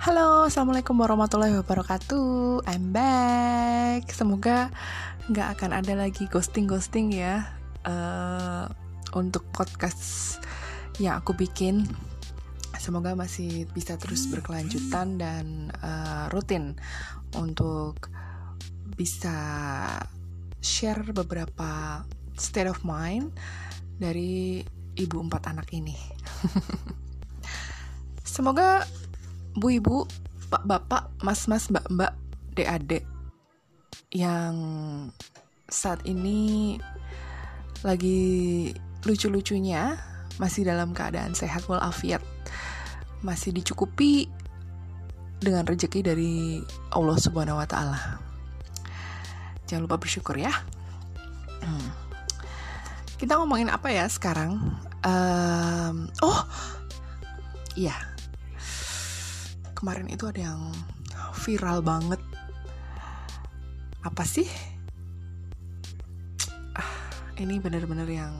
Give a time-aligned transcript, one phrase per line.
[0.00, 2.64] Halo, Assalamualaikum warahmatullahi wabarakatuh.
[2.64, 4.08] I'm back.
[4.08, 4.72] Semoga
[5.28, 7.44] nggak akan ada lagi ghosting-ghosting ya
[7.84, 8.64] uh,
[9.12, 10.40] Untuk podcast
[10.96, 11.84] yang aku bikin.
[12.80, 16.80] Semoga masih bisa terus berkelanjutan dan uh, rutin
[17.36, 18.08] Untuk
[18.96, 19.36] bisa
[20.64, 22.00] share beberapa
[22.40, 23.36] state of mind
[24.00, 24.64] Dari
[24.96, 25.92] ibu empat anak ini.
[28.24, 28.88] Semoga
[29.58, 29.96] bu ibu,
[30.50, 32.12] pak bapak, mas mas, mbak mbak,
[32.54, 33.04] dek adek
[34.10, 34.54] yang
[35.70, 36.76] saat ini
[37.86, 38.70] lagi
[39.06, 39.96] lucu-lucunya
[40.36, 42.20] masih dalam keadaan sehat walafiat
[43.22, 44.26] masih dicukupi
[45.40, 46.60] dengan rezeki dari
[46.92, 48.20] Allah Subhanahu wa taala.
[49.64, 50.52] Jangan lupa bersyukur ya.
[51.64, 51.88] Hmm.
[53.16, 54.58] Kita ngomongin apa ya sekarang?
[55.00, 56.44] Um, oh,
[57.76, 58.09] iya
[59.80, 60.60] kemarin itu ada yang
[61.40, 62.20] viral banget.
[64.04, 64.44] Apa sih?
[66.76, 66.84] Ah,
[67.40, 68.36] ini bener-bener yang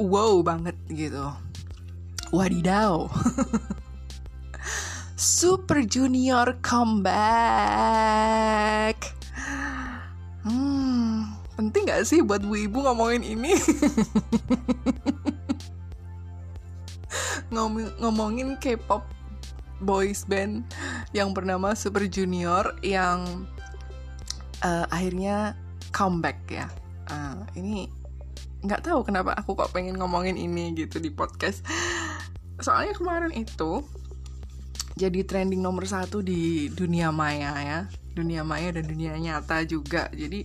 [0.00, 1.28] wow banget gitu.
[2.32, 3.12] Wadidaw.
[5.20, 7.12] Super Junior comeback.
[10.40, 13.52] Hmm, penting gak sih buat bu ibu ngomongin ini?
[18.00, 19.19] Ngomongin K-pop
[19.80, 20.68] boys band
[21.16, 23.48] yang bernama Super Junior yang
[24.62, 25.56] uh, akhirnya
[25.90, 26.68] comeback ya.
[27.10, 27.90] Uh, ini
[28.60, 31.64] nggak tahu kenapa aku kok pengen ngomongin ini gitu di podcast.
[32.60, 33.80] Soalnya kemarin itu
[35.00, 37.80] jadi trending nomor satu di dunia maya ya,
[38.12, 40.12] dunia maya dan dunia nyata juga.
[40.12, 40.44] Jadi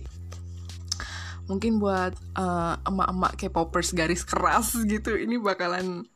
[1.44, 6.08] mungkin buat uh, emak-emak K-popers garis keras gitu, ini bakalan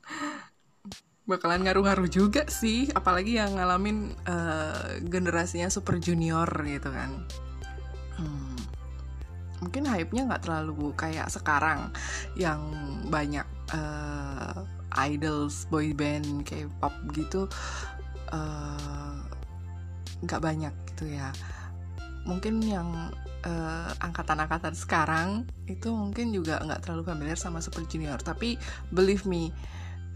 [1.30, 7.22] bakalan ngaruh-ngaruh juga sih apalagi yang ngalamin uh, generasinya super junior gitu kan.
[8.18, 8.58] Hmm,
[9.62, 11.94] mungkin hype-nya nggak terlalu kayak sekarang
[12.34, 12.60] yang
[13.08, 14.66] banyak uh,
[14.98, 17.46] idols boy band K-pop gitu
[18.34, 19.16] eh,
[20.26, 21.30] nggak uh, banyak gitu ya.
[22.26, 23.14] Mungkin yang
[24.04, 28.20] angkatan-angkatan uh, sekarang itu mungkin juga nggak terlalu familiar sama Super Junior.
[28.20, 28.60] Tapi
[28.92, 29.48] believe me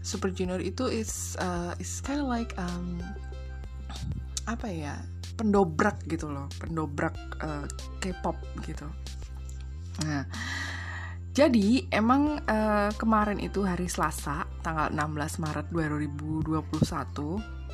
[0.05, 3.01] Super Junior itu is uh, is kind of like um,
[4.45, 4.95] apa ya
[5.33, 7.65] pendobrak gitu loh pendobrak uh,
[7.97, 8.85] K-pop gitu.
[10.05, 10.29] Nah
[11.35, 17.65] jadi emang uh, kemarin itu hari Selasa tanggal 16 Maret 2021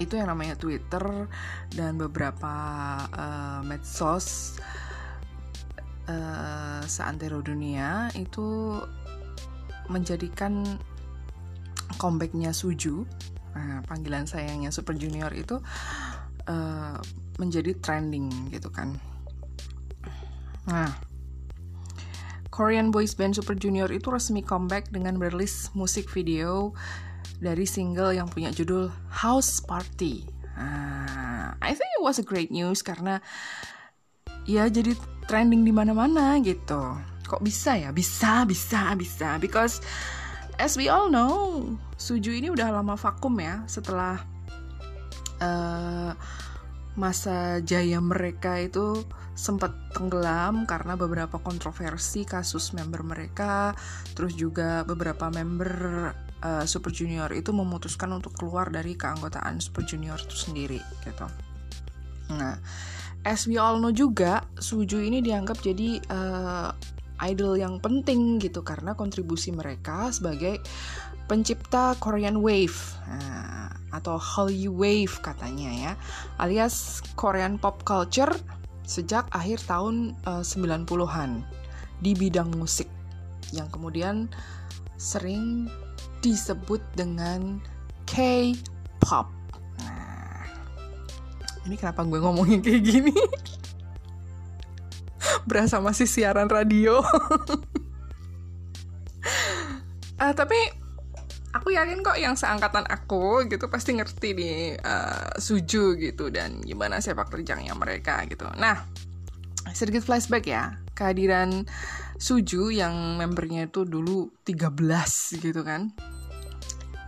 [0.00, 1.28] itu yang namanya Twitter
[1.76, 2.54] dan beberapa
[3.12, 4.56] uh, medsos
[6.10, 8.80] uh, seantero dunia itu
[9.86, 10.80] menjadikan
[11.98, 13.02] comebacknya Suju
[13.56, 15.58] nah, panggilan sayangnya Super Junior itu
[16.46, 16.98] uh,
[17.40, 18.94] menjadi trending gitu kan
[20.68, 20.92] nah
[22.50, 26.76] Korean boys band Super Junior itu resmi comeback dengan merilis musik video
[27.40, 30.28] dari single yang punya judul House Party.
[30.60, 33.24] Nah, I think it was a great news karena
[34.44, 34.92] ya jadi
[35.24, 37.00] trending di mana-mana gitu.
[37.24, 37.94] Kok bisa ya?
[37.96, 39.40] Bisa, bisa, bisa.
[39.40, 39.80] Because
[40.60, 41.64] as we all know,
[41.96, 44.20] Suju ini udah lama vakum ya setelah
[45.40, 46.12] uh,
[47.00, 53.72] masa jaya mereka itu sempat tenggelam karena beberapa kontroversi kasus member mereka,
[54.12, 55.72] terus juga beberapa member
[56.44, 61.26] uh, Super Junior itu memutuskan untuk keluar dari keanggotaan Super Junior itu sendiri gitu.
[62.36, 62.60] Nah,
[63.24, 66.76] as we all know juga, Suju ini dianggap jadi uh,
[67.26, 70.60] idol yang penting gitu karena kontribusi mereka sebagai
[71.28, 75.92] pencipta Korean Wave nah, atau Hallyu Wave katanya ya
[76.42, 78.32] alias Korean pop culture
[78.90, 81.46] sejak akhir tahun uh, eh, 90-an
[82.02, 82.90] di bidang musik
[83.54, 84.26] yang kemudian
[84.98, 85.70] sering
[86.20, 87.62] disebut dengan
[88.04, 89.30] K-pop.
[89.80, 90.44] Nah,
[91.64, 93.14] ini kenapa gue ngomongin kayak gini?
[95.48, 97.00] berasa masih siaran radio.
[100.20, 100.56] Uh, tapi
[101.56, 107.00] aku yakin kok yang seangkatan aku gitu pasti ngerti nih uh, suju gitu dan gimana
[107.00, 108.46] sepak terjangnya mereka gitu.
[108.60, 108.84] Nah
[109.72, 111.64] sedikit flashback ya kehadiran
[112.20, 114.76] Suju yang membernya itu dulu 13
[115.40, 115.88] gitu kan.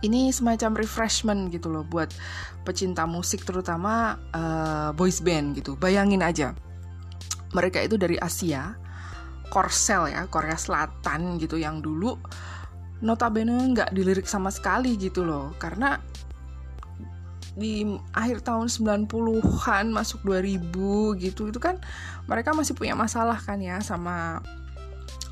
[0.01, 2.09] Ini semacam refreshment gitu loh buat
[2.65, 5.77] pecinta musik terutama uh, boys band gitu.
[5.77, 6.57] Bayangin aja
[7.53, 8.73] mereka itu dari Asia
[9.53, 12.17] Korsel ya Korea Selatan gitu yang dulu
[13.05, 16.01] notabene nggak dilirik sama sekali gitu loh karena
[17.53, 17.85] di
[18.17, 21.77] akhir tahun 90-an masuk 2000 gitu itu kan
[22.25, 24.41] mereka masih punya masalah kan ya sama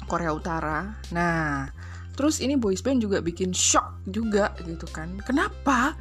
[0.06, 1.02] Korea Utara.
[1.16, 1.72] Nah,
[2.14, 5.18] terus ini boys band juga bikin shock juga gitu kan.
[5.26, 5.96] Kenapa?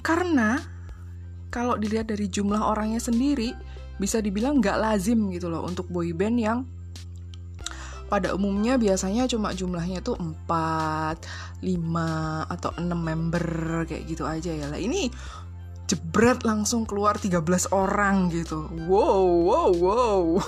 [0.00, 0.56] Karena
[1.52, 3.52] kalau dilihat dari jumlah orangnya sendiri
[3.96, 6.68] bisa dibilang nggak lazim gitu loh untuk boy band yang
[8.06, 13.46] pada umumnya biasanya cuma jumlahnya tuh 4, 5 atau 6 member
[13.90, 14.78] kayak gitu aja ya lah.
[14.78, 15.10] Ini
[15.90, 17.42] jebret langsung keluar 13
[17.74, 18.70] orang gitu.
[18.86, 20.22] Wow, wow, wow.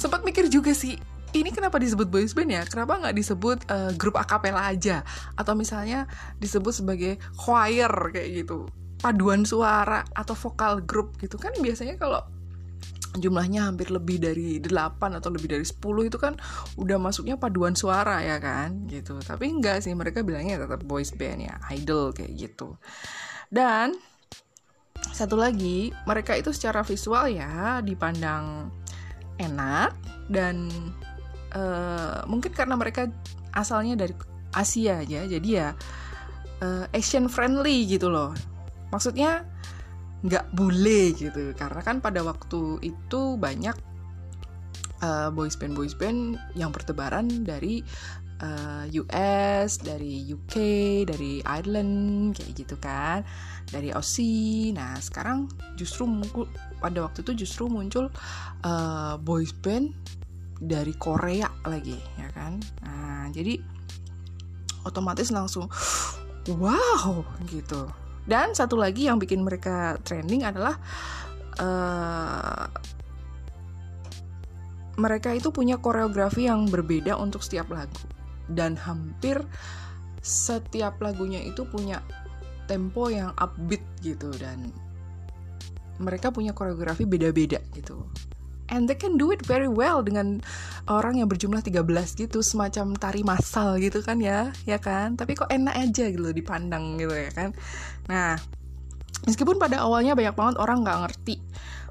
[0.00, 0.96] Sempat mikir juga sih,
[1.36, 2.62] ini kenapa disebut boys band ya?
[2.64, 5.04] Kenapa nggak disebut uh, grup akapela aja?
[5.36, 6.08] Atau misalnya
[6.40, 8.68] disebut sebagai choir kayak gitu?
[9.00, 12.24] Paduan suara atau vokal grup gitu kan biasanya kalau
[13.16, 16.36] jumlahnya hampir lebih dari 8 atau lebih dari 10 itu kan
[16.76, 19.16] udah masuknya paduan suara ya kan gitu.
[19.20, 22.76] Tapi enggak sih mereka bilangnya tetap boys band ya idol kayak gitu.
[23.48, 23.96] Dan
[25.12, 28.68] satu lagi mereka itu secara visual ya dipandang
[29.40, 29.96] enak
[30.28, 30.68] dan
[31.56, 33.08] uh, mungkin karena mereka
[33.52, 34.12] asalnya dari
[34.52, 35.68] Asia aja jadi ya
[36.64, 38.32] uh, Asian friendly gitu loh
[38.90, 39.44] maksudnya
[40.26, 43.76] nggak bule gitu karena kan pada waktu itu banyak
[45.04, 47.84] uh, boys band boys band yang bertebaran dari
[48.42, 50.54] uh, eh, US, dari UK,
[51.08, 53.24] dari Ireland kayak gitu kan,
[53.68, 54.72] dari Aussie.
[54.76, 56.04] Nah sekarang justru
[56.80, 58.12] pada waktu itu justru muncul
[58.64, 59.92] uh, boys band
[60.60, 62.60] dari Korea lagi ya kan.
[62.84, 63.60] Nah jadi
[64.86, 65.66] otomatis langsung
[66.46, 67.90] wow gitu
[68.26, 70.74] dan satu lagi yang bikin mereka trending adalah
[71.62, 72.66] uh,
[74.98, 78.02] mereka itu punya koreografi yang berbeda untuk setiap lagu.
[78.46, 79.42] Dan hampir
[80.22, 82.02] setiap lagunya itu punya
[82.66, 84.30] tempo yang upbeat gitu.
[84.38, 84.74] Dan
[86.02, 88.04] mereka punya koreografi beda-beda gitu
[88.70, 90.42] and they can do it very well dengan
[90.90, 91.82] orang yang berjumlah 13
[92.18, 95.14] gitu semacam tari massal gitu kan ya ya kan?
[95.14, 97.50] Tapi kok enak aja gitu dipandang gitu ya kan?
[98.10, 98.38] Nah
[99.26, 101.36] meskipun pada awalnya banyak banget orang nggak ngerti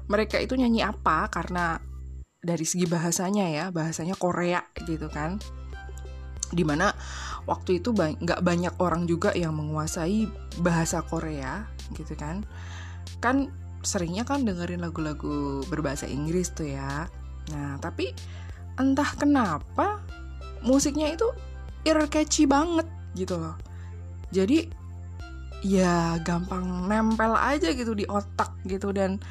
[0.06, 1.82] mereka itu nyanyi apa karena
[2.38, 5.42] dari segi bahasanya ya bahasanya Korea gitu kan?
[6.46, 6.94] Di mana
[7.50, 10.30] waktu itu nggak banyak orang juga yang menguasai
[10.62, 11.66] bahasa Korea
[11.98, 12.46] gitu kan?
[13.18, 13.50] Kan
[13.86, 17.06] seringnya kan dengerin lagu-lagu berbahasa Inggris tuh ya.
[17.54, 18.10] Nah, tapi
[18.74, 20.02] entah kenapa
[20.66, 21.30] musiknya itu
[21.86, 23.54] ear catchy banget gitu loh.
[24.34, 24.66] Jadi
[25.62, 29.22] ya gampang nempel aja gitu di otak gitu dan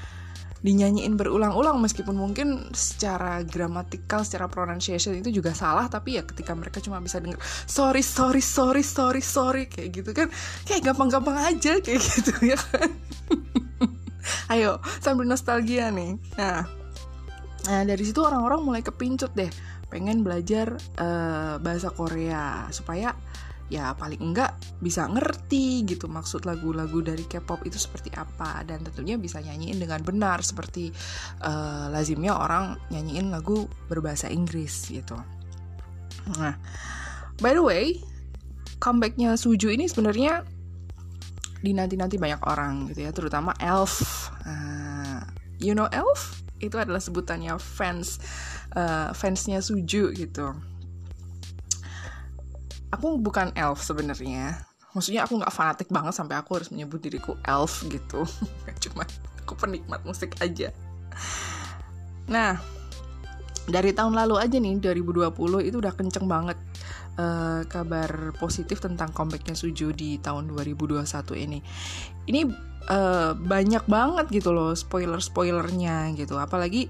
[0.65, 6.81] dinyanyiin berulang-ulang meskipun mungkin secara gramatikal, secara pronunciation itu juga salah tapi ya ketika mereka
[6.81, 7.37] cuma bisa denger
[7.69, 10.33] sorry sorry sorry sorry sorry kayak gitu kan
[10.65, 12.89] kayak gampang-gampang aja kayak gitu ya kan
[14.51, 16.17] ayo sambil nostalgia nih.
[16.37, 16.65] Nah
[17.65, 19.49] nah dari situ orang-orang mulai kepincut deh.
[19.89, 23.13] Pengen belajar uh, bahasa Korea supaya
[23.65, 28.61] ya paling enggak bisa ngerti gitu maksud lagu-lagu dari K-pop itu seperti apa.
[28.61, 30.93] Dan tentunya bisa nyanyiin dengan benar seperti
[31.41, 35.17] uh, lazimnya orang nyanyiin lagu berbahasa Inggris gitu.
[36.37, 36.57] Nah,
[37.41, 37.97] by the way,
[38.81, 40.45] comebacknya Suju ini sebenarnya
[41.65, 44.29] dinanti-nanti banyak orang gitu ya, terutama Elf.
[44.45, 45.25] Uh,
[45.57, 46.45] you know Elf?
[46.61, 48.21] Itu adalah sebutannya fans
[48.75, 50.53] uh, fansnya Suju gitu.
[52.93, 54.55] Aku bukan elf sebenarnya.
[54.95, 58.23] Maksudnya aku nggak fanatik banget sampai aku harus menyebut diriku elf gitu.
[58.83, 59.03] Cuma
[59.43, 60.71] aku penikmat musik aja.
[62.31, 62.55] Nah,
[63.67, 66.55] dari tahun lalu aja nih 2020 itu udah kenceng banget
[67.19, 71.03] uh, kabar positif tentang comebacknya Suju di tahun 2021
[71.45, 71.59] ini.
[72.27, 72.41] Ini
[72.89, 76.35] uh, banyak banget gitu loh spoiler-spoilernya gitu.
[76.39, 76.87] Apalagi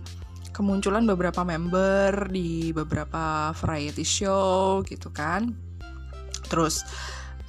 [0.56, 5.52] kemunculan beberapa member di beberapa variety show gitu kan.
[6.48, 6.86] Terus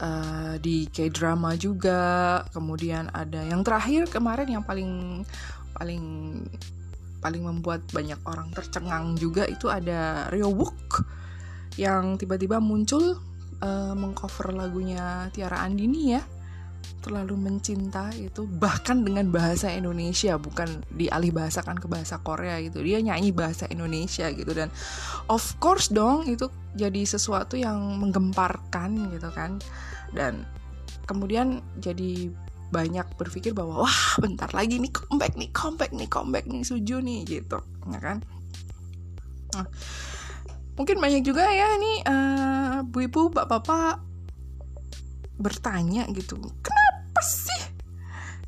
[0.01, 2.43] uh, di K-drama juga.
[2.51, 5.23] Kemudian ada yang terakhir kemarin yang paling
[5.77, 6.05] paling
[7.21, 11.16] paling membuat banyak orang tercengang juga itu ada Wook
[11.77, 13.21] yang tiba-tiba muncul
[13.61, 16.23] uh, mengcover lagunya Tiara Andini ya.
[17.03, 22.83] Terlalu mencinta itu bahkan dengan bahasa Indonesia bukan dialih bahasakan ke bahasa Korea gitu.
[22.83, 24.75] Dia nyanyi bahasa Indonesia gitu dan
[25.31, 29.63] of course dong itu jadi sesuatu yang menggemparkan gitu kan.
[30.11, 30.43] Dan
[31.07, 32.31] kemudian jadi
[32.75, 37.23] banyak berpikir bahwa wah bentar lagi nih comeback nih comeback nih comeback nih Suju nih
[37.23, 38.19] gitu ya kan.
[39.55, 39.67] Nah,
[40.77, 43.97] mungkin banyak juga ya ini uh, bu ibu bapak bapak
[45.37, 47.63] bertanya gitu kenapa sih?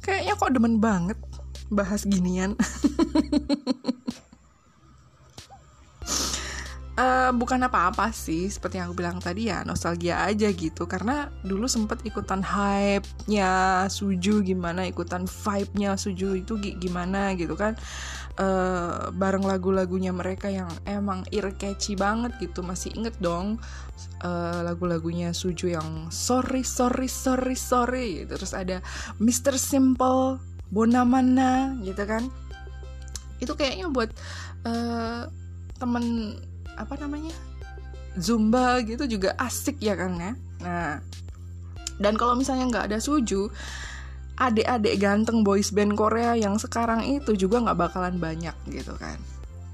[0.01, 1.19] Kayaknya kok demen banget
[1.69, 2.57] bahas ginian.
[6.97, 10.89] Uh, bukan apa-apa sih seperti yang aku bilang tadi ya nostalgia aja gitu.
[10.89, 17.77] Karena dulu sempet ikutan hype-nya Suju gimana ikutan vibe-nya Suju itu gimana gitu kan
[18.39, 23.59] uh, bareng lagu-lagunya mereka yang emang ear catchy banget gitu masih inget dong
[24.23, 28.39] uh, lagu-lagunya Suju yang sorry sorry sorry sorry gitu.
[28.39, 28.81] terus ada
[29.19, 29.59] Mr.
[29.59, 30.39] Simple
[30.71, 32.31] Bonamana gitu kan
[33.39, 34.11] itu kayaknya buat
[34.67, 35.31] uh,
[35.79, 36.37] temen
[36.75, 37.35] apa namanya
[38.19, 40.99] zumba gitu juga asik ya kan ya nah
[41.99, 43.51] dan kalau misalnya nggak ada suju
[44.39, 49.19] adik-adik ganteng boys band Korea yang sekarang itu juga nggak bakalan banyak gitu kan.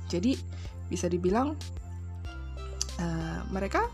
[0.08, 0.40] Jadi
[0.88, 1.52] bisa dibilang
[3.00, 3.88] uh, mereka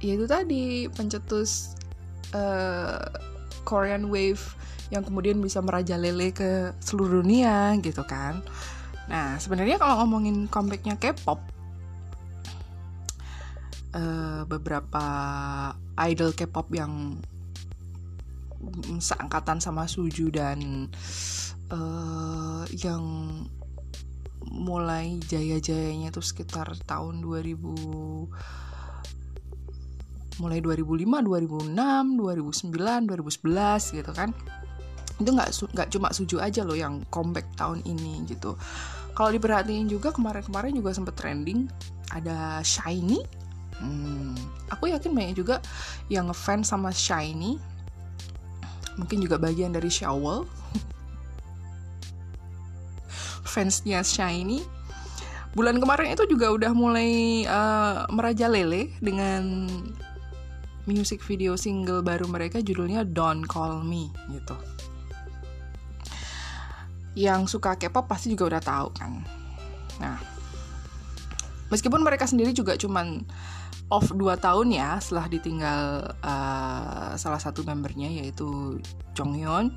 [0.00, 1.76] ya itu tadi pencetus
[2.32, 3.00] uh,
[3.68, 4.40] Korean Wave
[4.88, 8.40] yang kemudian bisa merajalela ke seluruh dunia gitu kan.
[9.12, 11.40] Nah sebenarnya kalau ngomongin comebacknya K-pop
[13.92, 15.04] uh, beberapa
[16.08, 17.20] idol K-pop yang
[18.98, 20.88] seangkatan sama Suju dan
[21.70, 23.04] uh, yang
[24.46, 27.56] mulai jaya-jayanya itu sekitar tahun 2000
[30.36, 34.30] mulai 2005, 2006, 2009, 2011 gitu kan.
[35.16, 38.56] Itu nggak nggak cuma Suju aja loh yang comeback tahun ini gitu.
[39.16, 41.72] Kalau diperhatiin juga kemarin-kemarin juga sempet trending
[42.12, 43.24] ada Shiny.
[43.80, 44.36] Hmm,
[44.68, 45.64] aku yakin banyak juga
[46.12, 47.56] yang ngefans sama Shiny.
[48.96, 50.44] Mungkin juga bagian dari Shower.
[53.44, 54.60] Fansnya Shiny.
[55.56, 59.64] Bulan kemarin itu juga udah mulai uh, merajalele dengan
[60.84, 64.56] music video single baru mereka judulnya Don't Call Me gitu.
[67.16, 69.24] Yang suka K-pop pasti juga udah tahu kan.
[69.96, 70.20] Nah,
[71.72, 73.24] meskipun mereka sendiri juga cuman
[73.86, 75.82] off 2 tahun ya setelah ditinggal
[76.24, 78.78] uh, salah satu membernya yaitu
[79.14, 79.70] Jonghyun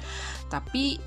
[0.50, 0.98] tapi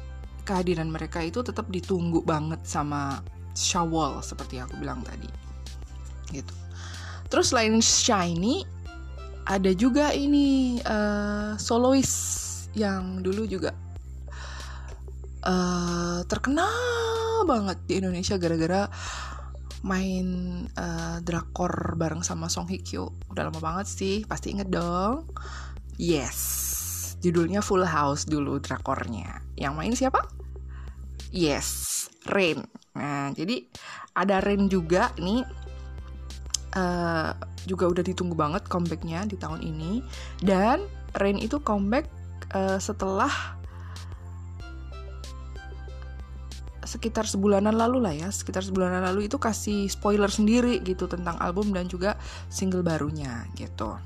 [0.42, 5.28] kehadiran mereka itu tetap ditunggu banget sama Shawol seperti aku bilang tadi.
[6.32, 6.54] Gitu.
[7.28, 8.64] Terus selain Shiny
[9.44, 12.11] ada juga ini uh, solois
[12.73, 13.76] yang dulu juga
[15.44, 18.88] uh, terkenal banget di Indonesia gara-gara
[19.83, 20.27] main
[20.79, 23.11] uh, drakor bareng sama Song Hye Kyo.
[23.31, 25.27] Udah lama banget sih pasti inget dong.
[25.99, 26.39] Yes.
[27.23, 29.43] Judulnya Full House dulu drakornya.
[29.59, 30.21] Yang main siapa?
[31.35, 32.62] Yes Rain.
[32.95, 33.67] Nah jadi
[34.15, 35.43] ada Rain juga nih.
[36.73, 37.37] Uh,
[37.69, 40.03] juga udah ditunggu banget comebacknya di tahun ini.
[40.41, 40.87] Dan
[41.19, 42.09] Rain itu comeback
[42.55, 43.31] uh, setelah
[46.92, 48.28] sekitar sebulanan lalu lah ya.
[48.28, 52.20] Sekitar sebulanan lalu itu kasih spoiler sendiri gitu tentang album dan juga
[52.52, 53.96] single barunya gitu.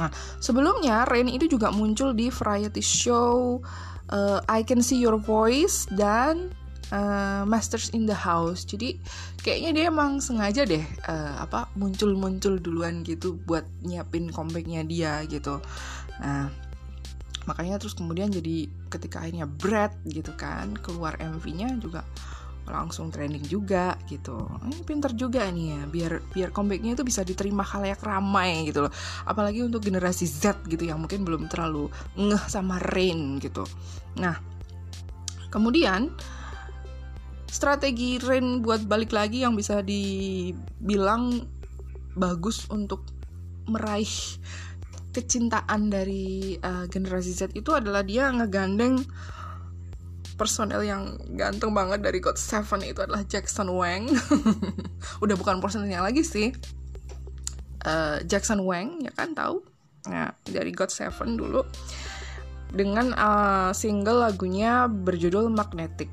[0.00, 0.08] Nah
[0.40, 3.60] sebelumnya Rain itu juga muncul di variety show
[4.08, 6.48] uh, I Can See Your Voice dan
[6.88, 8.64] uh, Masters in the House.
[8.64, 8.96] Jadi
[9.44, 15.60] kayaknya dia emang sengaja deh uh, apa muncul-muncul duluan gitu buat nyiapin comebacknya dia gitu.
[16.24, 16.48] Nah
[17.44, 22.06] makanya terus kemudian jadi ketika akhirnya Brad gitu kan keluar MV-nya juga
[22.62, 24.46] langsung trending juga gitu.
[24.62, 28.92] Ini pinter juga nih ya biar biar comebacknya itu bisa diterima khalayak ramai gitu loh.
[29.26, 33.66] Apalagi untuk generasi Z gitu yang mungkin belum terlalu ngeh sama Rain gitu.
[34.18, 34.38] Nah
[35.50, 36.14] kemudian
[37.50, 41.42] strategi Rain buat balik lagi yang bisa dibilang
[42.14, 43.04] bagus untuk
[43.66, 44.38] meraih
[45.12, 49.04] kecintaan dari uh, generasi Z itu adalah dia ngegandeng
[50.40, 54.10] personel yang ganteng banget dari God Seven itu adalah Jackson Wang.
[55.24, 56.50] Udah bukan personelnya lagi sih.
[57.84, 59.62] Uh, Jackson Wang ya kan tahu?
[60.08, 61.62] Nah, dari God Seven dulu
[62.72, 66.08] dengan uh, single lagunya berjudul Magnetic.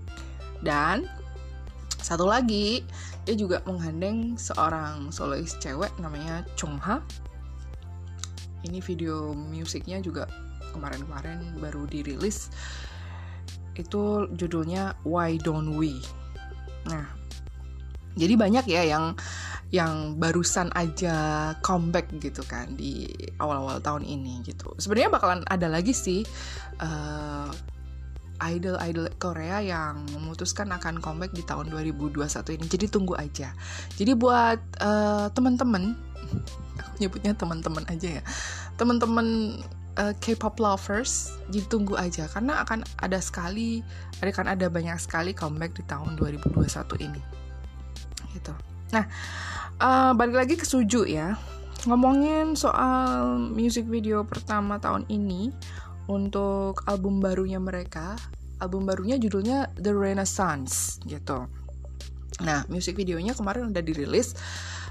[0.60, 1.08] Dan
[2.04, 2.84] satu lagi
[3.24, 7.00] dia juga menggandeng seorang solois cewek namanya Chung Ha
[8.64, 10.28] ini video musiknya juga
[10.74, 12.52] kemarin-kemarin baru dirilis
[13.80, 16.00] itu judulnya Why Don't We
[16.88, 17.08] nah
[18.20, 19.16] jadi banyak ya yang
[19.70, 23.06] yang barusan aja comeback gitu kan di
[23.38, 26.26] awal-awal tahun ini gitu sebenarnya bakalan ada lagi sih
[26.82, 27.54] uh,
[28.40, 32.24] idol-idol Korea yang memutuskan akan comeback di tahun 2021
[32.56, 32.66] ini.
[32.72, 33.52] Jadi tunggu aja.
[34.00, 36.00] Jadi buat uh, teman-teman
[37.00, 38.24] nyebutnya teman-teman aja ya.
[38.76, 39.60] Teman-teman
[40.00, 42.28] uh, K-pop lovers ditunggu aja.
[42.32, 43.82] Karena akan ada sekali
[44.20, 47.22] akan ada banyak sekali comeback di tahun 2021 ini.
[48.36, 48.54] Gitu.
[48.94, 49.06] Nah
[49.80, 51.36] uh, balik lagi ke Suju ya.
[51.88, 55.52] Ngomongin soal music video pertama tahun ini
[56.12, 58.20] untuk album barunya mereka.
[58.60, 61.48] Album barunya judulnya The Renaissance gitu.
[62.44, 64.36] Nah music videonya kemarin udah dirilis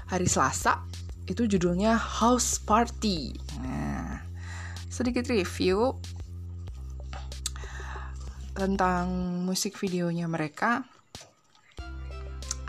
[0.09, 0.81] hari Selasa
[1.29, 3.37] itu judulnya House Party.
[3.61, 4.25] Nah,
[4.89, 5.93] sedikit review
[8.57, 9.07] tentang
[9.45, 10.83] musik videonya mereka.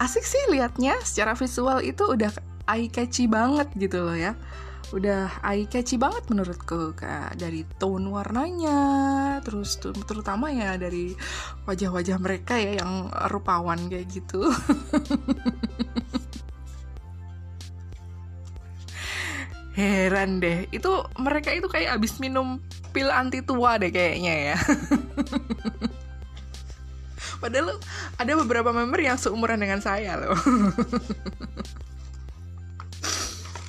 [0.01, 2.33] Asik sih liatnya, secara visual itu udah
[2.71, 4.33] eye catchy banget gitu loh ya.
[4.97, 8.81] Udah eye catchy banget menurutku kayak dari tone warnanya,
[9.45, 11.13] terus terutama ya dari
[11.69, 14.47] wajah-wajah mereka ya yang rupawan kayak gitu.
[19.81, 20.69] heran deh.
[20.69, 22.61] Itu mereka itu kayak abis minum
[22.93, 24.57] pil anti tua deh kayaknya ya.
[27.41, 27.81] Padahal
[28.21, 30.37] ada beberapa member yang seumuran dengan saya loh.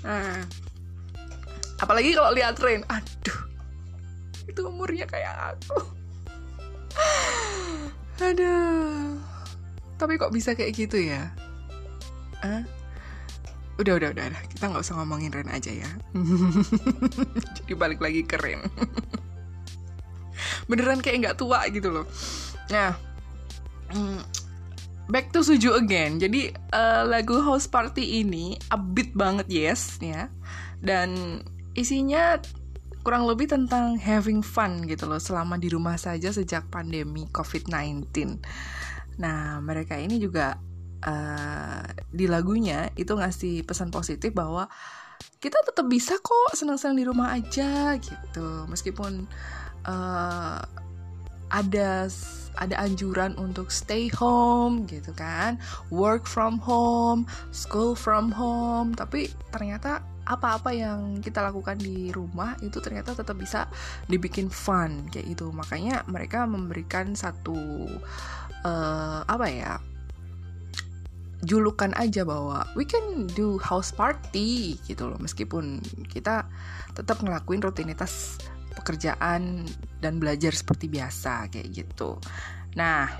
[0.03, 0.43] Nah,
[1.83, 2.83] apalagi kalau lihat Rain.
[2.91, 3.39] Aduh.
[4.51, 5.79] Itu umurnya kayak aku.
[8.27, 9.15] Aduh.
[9.95, 11.31] Tapi kok bisa kayak gitu ya?
[12.43, 12.80] Hah?
[13.81, 15.89] Udah udah udah kita nggak usah ngomongin Ren aja ya.
[17.61, 18.61] Jadi balik lagi ke Ren.
[20.69, 22.05] Beneran kayak nggak tua gitu loh.
[22.69, 22.95] Nah
[23.91, 24.19] mm,
[25.09, 26.21] back to Suju again.
[26.21, 30.29] Jadi uh, lagu House Party ini upbeat banget yes ya.
[30.81, 31.41] Dan
[31.75, 32.39] isinya
[33.01, 38.05] kurang lebih tentang having fun gitu loh selama di rumah saja sejak pandemi COVID-19
[39.17, 40.57] nah mereka ini juga
[41.05, 44.69] uh, di lagunya itu ngasih pesan positif bahwa
[45.37, 48.65] kita tetap bisa kok senang-senang di rumah aja gitu.
[48.69, 49.25] Meskipun
[49.85, 50.61] uh,
[51.51, 52.07] ada
[52.59, 55.55] ada anjuran untuk stay home gitu kan
[55.87, 62.77] work from home school from home tapi ternyata apa-apa yang kita lakukan di rumah itu
[62.79, 63.65] ternyata tetap bisa
[64.05, 65.49] dibikin fun kayak gitu.
[65.49, 67.57] Makanya mereka memberikan satu
[68.63, 69.73] uh, apa ya
[71.41, 76.45] julukan aja bahwa we can do house party gitu loh meskipun kita
[76.93, 78.37] tetap ngelakuin rutinitas
[78.77, 79.65] pekerjaan
[79.99, 82.17] dan belajar seperti biasa kayak gitu.
[82.77, 83.11] Nah,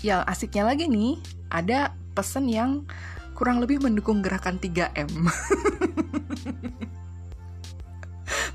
[0.00, 1.18] yang asiknya lagi nih
[1.52, 2.86] ada pesan yang
[3.34, 5.08] kurang lebih mendukung gerakan 3M.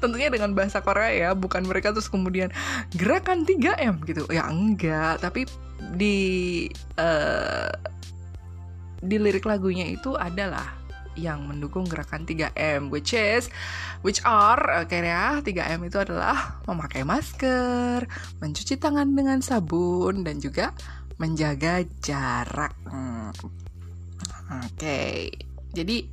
[0.02, 2.54] Tentunya dengan bahasa Korea ya, bukan mereka terus kemudian
[2.94, 4.30] gerakan 3M gitu.
[4.30, 5.50] Ya enggak, tapi
[5.98, 6.68] di
[7.02, 7.70] uh,
[9.06, 13.48] di lirik lagunya itu adalah yang mendukung gerakan 3M which is
[14.04, 18.04] which are oke okay ya 3M itu adalah memakai masker,
[18.44, 20.76] mencuci tangan dengan sabun dan juga
[21.16, 22.76] menjaga jarak.
[22.84, 23.32] Hmm.
[23.32, 24.76] Oke.
[24.76, 25.32] Okay.
[25.72, 26.08] Jadi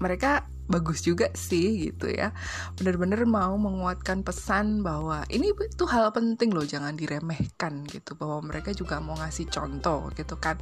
[0.00, 2.30] mereka bagus juga sih gitu ya.
[2.78, 8.14] Bener-bener mau menguatkan pesan bahwa ini itu hal penting loh jangan diremehkan gitu.
[8.14, 10.56] Bahwa mereka juga mau ngasih contoh gitu kan.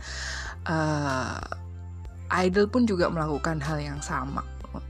[0.65, 1.37] Uh,
[2.41, 4.41] idol pun juga melakukan hal yang sama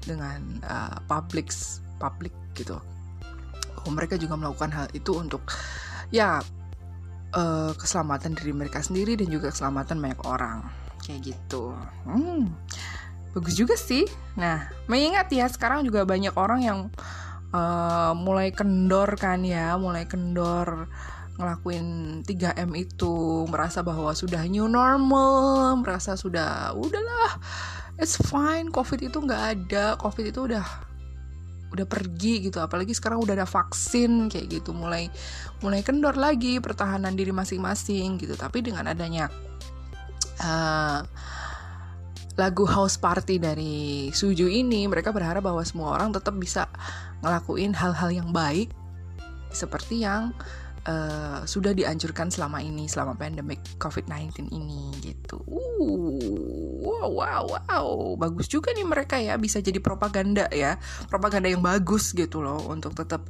[0.06, 1.50] dengan uh, public
[1.98, 2.78] public gitu.
[3.84, 5.42] Oh, mereka juga melakukan hal itu untuk
[6.14, 6.42] ya
[7.34, 10.62] uh, keselamatan diri mereka sendiri dan juga keselamatan banyak orang.
[11.02, 11.74] Kayak gitu.
[12.06, 12.54] Hmm
[13.38, 14.04] bagus juga sih.
[14.34, 16.78] Nah, mengingat ya sekarang juga banyak orang yang
[17.54, 20.90] uh, mulai kendor kan ya, mulai kendor
[21.38, 27.38] ngelakuin 3M itu, merasa bahwa sudah new normal, merasa sudah udahlah,
[27.94, 30.66] it's fine, COVID itu nggak ada, COVID itu udah
[31.68, 32.58] udah pergi gitu.
[32.58, 34.72] Apalagi sekarang udah ada vaksin kayak gitu.
[34.72, 35.12] Mulai
[35.62, 38.34] mulai kendor lagi pertahanan diri masing-masing gitu.
[38.34, 39.28] Tapi dengan adanya
[40.42, 41.04] uh,
[42.38, 46.70] lagu house party dari Suju ini mereka berharap bahwa semua orang tetap bisa
[47.20, 48.70] ngelakuin hal-hal yang baik
[49.50, 50.30] seperti yang
[50.86, 55.42] uh, sudah dianjurkan selama ini selama pandemic COVID-19 ini gitu.
[55.50, 60.78] Uh, wow, wow, wow, bagus juga nih mereka ya bisa jadi propaganda ya,
[61.10, 63.26] propaganda yang bagus gitu loh untuk tetap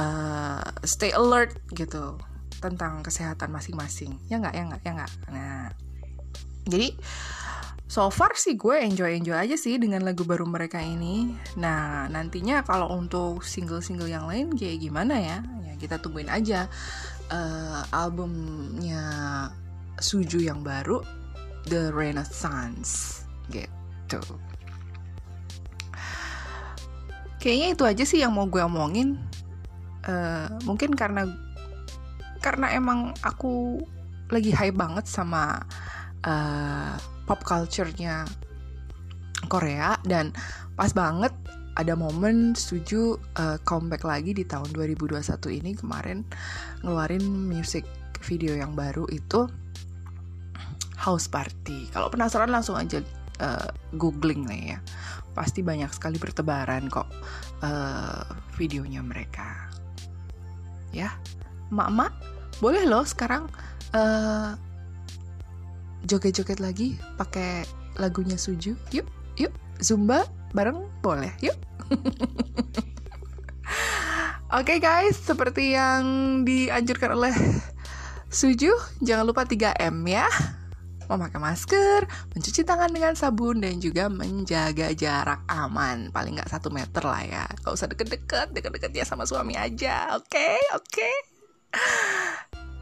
[0.00, 2.16] uh, stay alert gitu
[2.58, 4.18] tentang kesehatan masing-masing.
[4.26, 5.12] Ya nggak, ya nggak, ya nggak.
[5.30, 5.68] Nah,
[6.66, 6.88] jadi
[7.88, 11.32] so far sih gue enjoy enjoy aja sih dengan lagu baru mereka ini.
[11.56, 15.38] Nah nantinya kalau untuk single-single yang lain kayak gimana ya?
[15.64, 16.68] Ya kita tungguin aja
[17.32, 19.48] uh, albumnya
[19.98, 21.02] Suju yang baru
[21.66, 24.20] The Renaissance gitu.
[27.38, 29.14] kayaknya itu aja sih yang mau gue omongin
[30.10, 31.28] uh, mungkin karena
[32.42, 33.78] karena emang aku
[34.28, 35.62] lagi high banget sama
[36.26, 36.94] uh,
[37.28, 38.24] pop culture-nya
[39.52, 40.32] Korea dan
[40.74, 41.30] pas banget
[41.78, 45.22] ada momen setuju uh, comeback lagi di tahun 2021
[45.62, 46.26] ini kemarin
[46.82, 47.86] ngeluarin music
[48.26, 49.46] video yang baru itu
[50.98, 51.86] House Party.
[51.94, 52.98] Kalau penasaran langsung aja
[53.38, 54.78] uh, googling nih ya.
[55.38, 57.06] Pasti banyak sekali bertebaran kok
[57.62, 58.26] uh,
[58.58, 59.70] videonya mereka.
[60.90, 61.14] Ya,
[61.70, 62.10] mak-mak
[62.58, 63.46] boleh loh sekarang
[63.94, 64.58] uh,
[66.08, 67.68] joget-joget lagi pakai
[68.00, 68.72] lagunya Suju.
[68.96, 70.24] Yuk, yuk, Zumba
[70.56, 71.30] bareng boleh.
[71.44, 71.54] Yuk.
[74.48, 76.02] Oke okay guys, seperti yang
[76.48, 77.36] dianjurkan oleh
[78.32, 78.72] Suju,
[79.04, 80.24] jangan lupa 3M ya.
[81.08, 82.04] Memakai masker,
[82.36, 86.12] mencuci tangan dengan sabun, dan juga menjaga jarak aman.
[86.12, 87.44] Paling nggak satu meter lah ya.
[87.64, 90.12] Gak usah deket-deket, deket-deket ya sama suami aja.
[90.20, 90.60] Oke, okay?
[90.76, 90.84] oke.
[90.92, 91.14] Okay?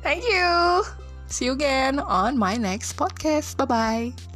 [0.03, 1.06] Thank you.
[1.27, 3.57] See you again on my next podcast.
[3.57, 4.36] Bye-bye.